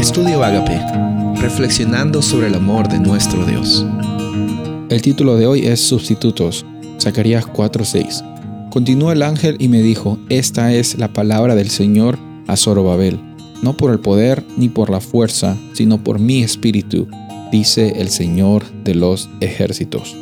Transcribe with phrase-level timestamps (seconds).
[0.00, 0.80] Estudio Agape,
[1.42, 3.84] reflexionando sobre el amor de nuestro Dios.
[4.88, 6.64] El título de hoy es Sustitutos,
[6.98, 8.24] Zacarías 4:6.
[8.70, 13.20] Continuó el ángel y me dijo, Esta es la palabra del Señor a Zorobabel,
[13.62, 17.06] no por el poder ni por la fuerza, sino por mi espíritu,
[17.52, 20.16] dice el Señor de los ejércitos.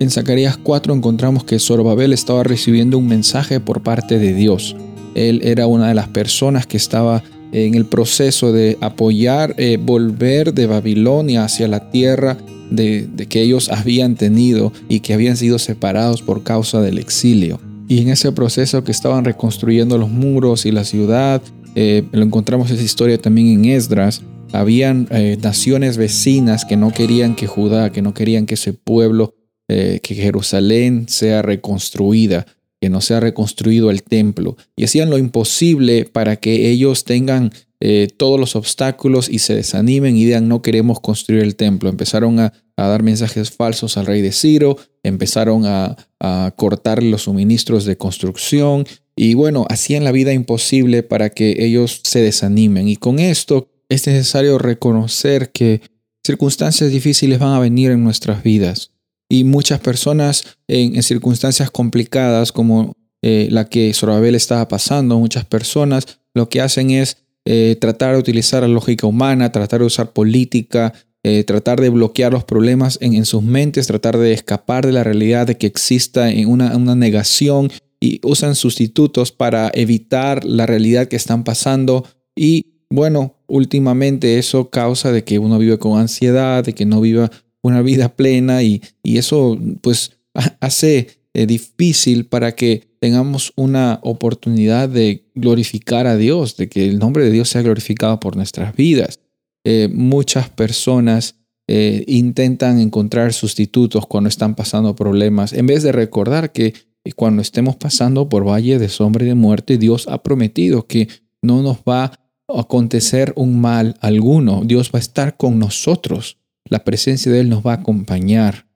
[0.00, 4.74] En Zacarías 4 encontramos que Zorobabel estaba recibiendo un mensaje por parte de Dios.
[5.14, 7.22] Él era una de las personas que estaba
[7.52, 12.38] en el proceso de apoyar eh, volver de Babilonia hacia la tierra
[12.70, 17.60] de, que ellos habían tenido y que habían sido separados por causa del exilio.
[17.88, 21.42] Y en ese proceso que estaban reconstruyendo los muros y la ciudad,
[21.74, 24.22] eh, lo encontramos esa historia también en Esdras,
[24.52, 29.34] habían eh, naciones vecinas que no querían que Judá, que no querían que ese pueblo,
[29.68, 32.44] que Jerusalén sea reconstruida
[32.82, 37.52] que no se ha reconstruido el templo y hacían lo imposible para que ellos tengan
[37.78, 41.88] eh, todos los obstáculos y se desanimen y digan no queremos construir el templo.
[41.88, 47.84] Empezaron a, dar mensajes falsos al rey de Ciro, empezaron a, a cortar los suministros
[47.84, 52.88] de construcción y bueno, hacían la vida imposible para que ellos se desanimen.
[52.88, 55.82] Y con esto es necesario reconocer que
[56.26, 58.90] circunstancias difíciles van a venir en nuestras vidas
[59.32, 66.18] y muchas personas en, circunstancias complicadas como eh, la que Zorobabel estaba pasando, muchas personas
[66.34, 67.16] lo que hacen es
[67.46, 72.30] eh, tratar de utilizar la lógica humana, tratar de usar política, eh, tratar de bloquear
[72.30, 76.76] los problemas en, sus mentes, tratar de escapar de la realidad de que exista una,
[76.76, 82.04] una negación y usan sustitutos para evitar la realidad que están pasando.
[82.36, 87.30] Y bueno, últimamente eso causa de que uno vive con ansiedad, de que no viva
[87.62, 90.18] una vida plena y, eso pues
[90.60, 96.98] hace eh, difícil para que tengamos una oportunidad de glorificar a Dios, de que el
[96.98, 99.20] nombre de Dios sea glorificado por nuestras vidas.
[99.64, 101.36] Eh, muchas personas
[101.68, 106.74] eh, intentan encontrar sustitutos cuando están pasando problemas, en vez de recordar que
[107.16, 111.08] cuando estemos pasando por valle de sombra y de muerte, Dios ha prometido que
[111.40, 114.62] no nos va a acontecer un mal alguno.
[114.64, 116.38] Dios va a estar con nosotros
[116.68, 118.66] la presencia de Él nos va a acompañar.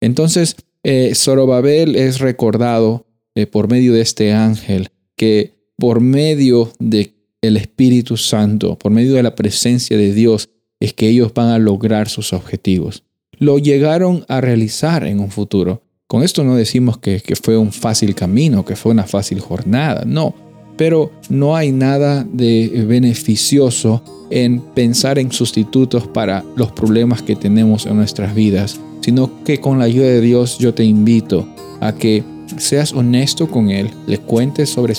[0.00, 7.12] Entonces, eh, Zorobabel es recordado eh, por medio de este ángel que por medio del
[7.42, 10.48] el Espíritu Santo, por medio de la presencia de Dios,
[10.80, 13.04] es que ellos van a lograr sus objetivos.
[13.38, 15.82] Lo llegaron a realizar en un futuro.
[16.06, 20.04] Con esto no decimos que, que fue un fácil camino, que fue una fácil jornada,
[20.06, 20.34] no,
[20.76, 27.86] pero no hay nada de beneficioso en pensar en sustitutos para los problemas que tenemos
[27.86, 31.46] en nuestras vidas, sino que con la ayuda de Dios yo te invito
[31.80, 32.24] a que
[32.56, 34.94] seas honesto con Él, le cuentes sobre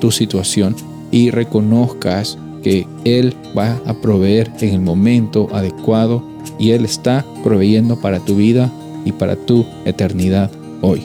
[0.00, 0.76] tu situación
[1.10, 6.22] y reconozcas que Él va a proveer en el momento adecuado
[6.58, 8.70] y Él está proveyendo para tu vida
[9.04, 10.50] y para tu eternidad
[10.82, 11.02] hoy.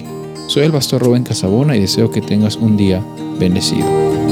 [0.47, 3.03] Soy el pastor Rubén Casabona y deseo que tengas un día
[3.39, 4.24] bendecido.